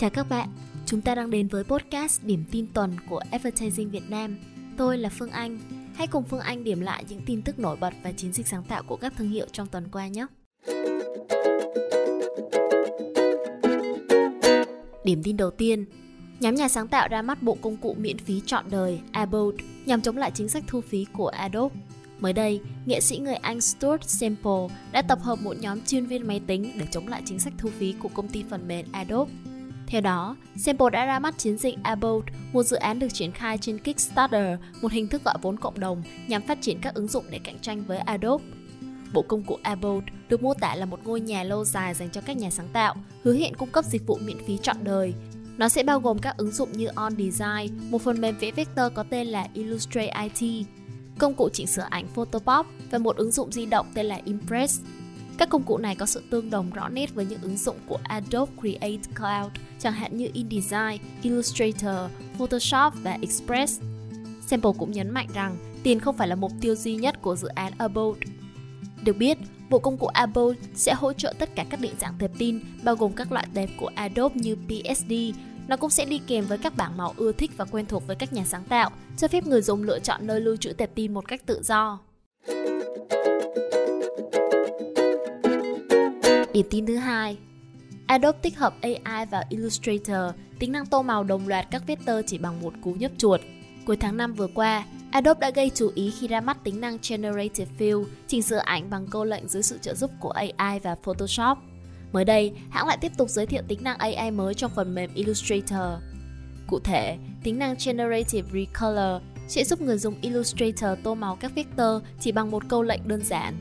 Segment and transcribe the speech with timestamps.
[0.00, 0.48] Chào các bạn,
[0.86, 4.38] chúng ta đang đến với podcast điểm tin tuần của Advertising Việt Nam.
[4.76, 5.58] Tôi là Phương Anh.
[5.94, 8.62] Hãy cùng Phương Anh điểm lại những tin tức nổi bật và chiến dịch sáng
[8.64, 10.26] tạo của các thương hiệu trong tuần qua nhé.
[15.04, 15.84] Điểm tin đầu tiên,
[16.40, 20.00] nhóm nhà sáng tạo ra mắt bộ công cụ miễn phí trọn đời Abode nhằm
[20.00, 21.76] chống lại chính sách thu phí của Adobe.
[22.18, 26.26] Mới đây, nghệ sĩ người Anh Stuart Semple đã tập hợp một nhóm chuyên viên
[26.26, 29.32] máy tính để chống lại chính sách thu phí của công ty phần mềm Adobe.
[29.90, 33.58] Theo đó, Sample đã ra mắt chiến dịch Abold, một dự án được triển khai
[33.58, 37.24] trên Kickstarter, một hình thức gọi vốn cộng đồng nhằm phát triển các ứng dụng
[37.30, 38.44] để cạnh tranh với Adobe.
[39.12, 42.20] Bộ công cụ Abold được mô tả là một ngôi nhà lâu dài dành cho
[42.20, 42.94] các nhà sáng tạo,
[43.24, 45.14] hứa hẹn cung cấp dịch vụ miễn phí trọn đời.
[45.58, 48.92] Nó sẽ bao gồm các ứng dụng như On Design, một phần mềm vẽ vector
[48.94, 50.66] có tên là Illustrate IT,
[51.18, 54.80] công cụ chỉnh sửa ảnh Photopop và một ứng dụng di động tên là Impress.
[55.40, 57.98] Các công cụ này có sự tương đồng rõ nét với những ứng dụng của
[58.02, 63.80] Adobe Create Cloud, chẳng hạn như InDesign, Illustrator, Photoshop và Express.
[64.46, 67.48] Sample cũng nhấn mạnh rằng tiền không phải là mục tiêu duy nhất của dự
[67.48, 68.20] án Abode.
[69.04, 69.38] Được biết,
[69.70, 72.96] bộ công cụ Abode sẽ hỗ trợ tất cả các định dạng tệp tin, bao
[72.96, 75.12] gồm các loại tệp của Adobe như PSD,
[75.68, 78.16] nó cũng sẽ đi kèm với các bảng màu ưa thích và quen thuộc với
[78.16, 81.14] các nhà sáng tạo, cho phép người dùng lựa chọn nơi lưu trữ tệp tin
[81.14, 81.98] một cách tự do.
[86.60, 87.36] Điểm tin thứ hai
[88.06, 92.38] Adobe tích hợp AI vào Illustrator, tính năng tô màu đồng loạt các vector chỉ
[92.38, 93.40] bằng một cú nhấp chuột.
[93.86, 96.98] Cuối tháng 5 vừa qua, Adobe đã gây chú ý khi ra mắt tính năng
[97.08, 100.96] Generative Fill, chỉnh sửa ảnh bằng câu lệnh dưới sự trợ giúp của AI và
[101.02, 101.58] Photoshop.
[102.12, 105.14] Mới đây, hãng lại tiếp tục giới thiệu tính năng AI mới trong phần mềm
[105.14, 106.02] Illustrator.
[106.66, 112.02] Cụ thể, tính năng Generative Recolor sẽ giúp người dùng Illustrator tô màu các vector
[112.20, 113.54] chỉ bằng một câu lệnh đơn giản.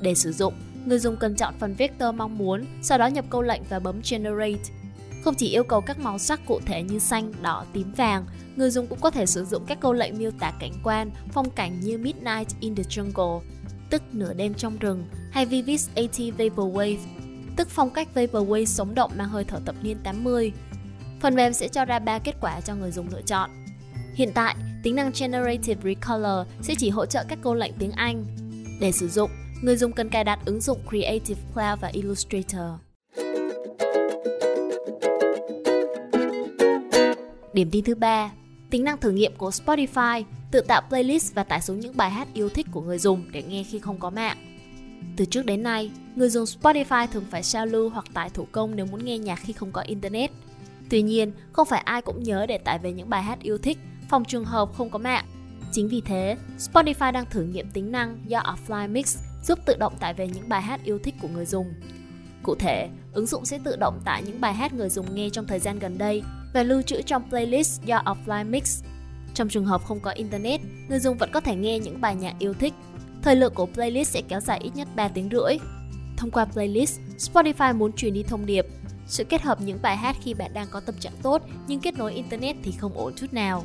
[0.00, 0.54] Để sử dụng,
[0.86, 4.00] người dùng cần chọn phần vector mong muốn, sau đó nhập câu lệnh và bấm
[4.10, 4.62] Generate.
[5.24, 8.70] Không chỉ yêu cầu các màu sắc cụ thể như xanh, đỏ, tím, vàng, người
[8.70, 11.80] dùng cũng có thể sử dụng các câu lệnh miêu tả cảnh quan, phong cảnh
[11.80, 13.40] như Midnight in the Jungle,
[13.90, 16.98] tức nửa đêm trong rừng, hay Vivid 80 Vaporwave,
[17.56, 20.52] tức phong cách Vaporwave sống động mang hơi thở thập niên 80.
[21.20, 23.50] Phần mềm sẽ cho ra 3 kết quả cho người dùng lựa chọn.
[24.14, 28.24] Hiện tại, tính năng Generative Recolor sẽ chỉ hỗ trợ các câu lệnh tiếng Anh.
[28.80, 29.30] Để sử dụng,
[29.66, 32.70] người dùng cần cài đặt ứng dụng Creative Cloud và Illustrator.
[37.52, 38.32] Điểm tin thứ ba,
[38.70, 42.28] tính năng thử nghiệm của Spotify tự tạo playlist và tải xuống những bài hát
[42.34, 44.36] yêu thích của người dùng để nghe khi không có mạng.
[45.16, 48.76] Từ trước đến nay, người dùng Spotify thường phải sao lưu hoặc tải thủ công
[48.76, 50.30] nếu muốn nghe nhạc khi không có Internet.
[50.90, 53.78] Tuy nhiên, không phải ai cũng nhớ để tải về những bài hát yêu thích,
[54.10, 55.24] phòng trường hợp không có mạng.
[55.72, 59.96] Chính vì thế, Spotify đang thử nghiệm tính năng do Offline Mix giúp tự động
[60.00, 61.74] tải về những bài hát yêu thích của người dùng.
[62.42, 65.46] Cụ thể, ứng dụng sẽ tự động tải những bài hát người dùng nghe trong
[65.46, 66.22] thời gian gần đây
[66.54, 68.82] và lưu trữ trong playlist do Offline Mix.
[69.34, 72.34] Trong trường hợp không có Internet, người dùng vẫn có thể nghe những bài nhạc
[72.38, 72.74] yêu thích.
[73.22, 75.58] Thời lượng của playlist sẽ kéo dài ít nhất 3 tiếng rưỡi.
[76.16, 78.66] Thông qua playlist, Spotify muốn truyền đi thông điệp
[79.06, 81.94] sự kết hợp những bài hát khi bạn đang có tâm trạng tốt nhưng kết
[81.94, 83.64] nối Internet thì không ổn chút nào.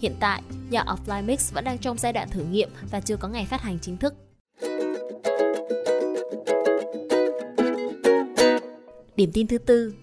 [0.00, 3.28] Hiện tại, nhà Offline Mix vẫn đang trong giai đoạn thử nghiệm và chưa có
[3.28, 4.14] ngày phát hành chính thức.
[9.22, 9.94] Điểm tin thứ tư,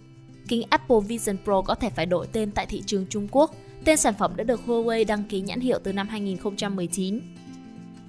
[0.48, 3.56] kính Apple Vision Pro có thể phải đổi tên tại thị trường Trung Quốc.
[3.86, 7.20] Tên sản phẩm đã được Huawei đăng ký nhãn hiệu từ năm 2019.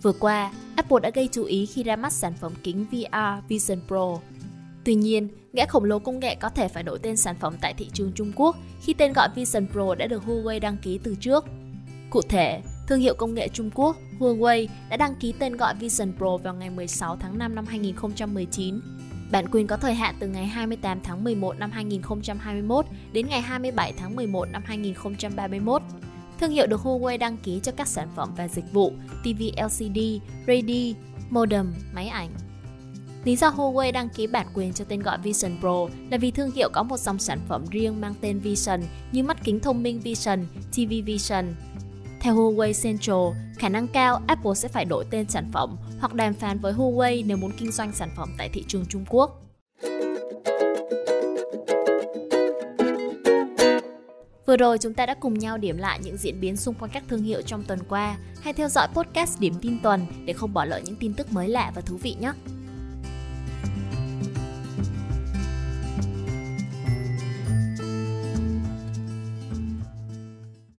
[0.03, 3.79] Vừa qua, Apple đã gây chú ý khi ra mắt sản phẩm kính VR Vision
[3.87, 4.19] Pro.
[4.85, 7.75] Tuy nhiên, gã khổng lồ công nghệ có thể phải đổi tên sản phẩm tại
[7.75, 11.17] thị trường Trung Quốc khi tên gọi Vision Pro đã được Huawei đăng ký từ
[11.21, 11.45] trước.
[12.11, 16.13] Cụ thể, thương hiệu công nghệ Trung Quốc Huawei đã đăng ký tên gọi Vision
[16.19, 18.81] Pro vào ngày 16 tháng 5 năm 2019.
[19.31, 23.93] Bản quyền có thời hạn từ ngày 28 tháng 11 năm 2021 đến ngày 27
[23.93, 25.83] tháng 11 năm 2031.
[26.41, 28.93] Thương hiệu được Huawei đăng ký cho các sản phẩm và dịch vụ
[29.23, 29.99] TV LCD,
[30.47, 30.95] radio,
[31.31, 32.31] modem, máy ảnh.
[33.25, 36.51] Lý do Huawei đăng ký bản quyền cho tên gọi Vision Pro là vì thương
[36.51, 38.81] hiệu có một dòng sản phẩm riêng mang tên Vision
[39.13, 41.45] như mắt kính thông minh Vision, TV Vision.
[42.21, 43.17] Theo Huawei Central,
[43.59, 47.27] khả năng cao Apple sẽ phải đổi tên sản phẩm hoặc đàm phán với Huawei
[47.27, 49.43] nếu muốn kinh doanh sản phẩm tại thị trường Trung Quốc.
[54.47, 57.03] Vừa rồi chúng ta đã cùng nhau điểm lại những diễn biến xung quanh các
[57.09, 58.17] thương hiệu trong tuần qua.
[58.41, 61.49] Hãy theo dõi podcast Điểm tin tuần để không bỏ lỡ những tin tức mới
[61.49, 62.33] lạ và thú vị nhé.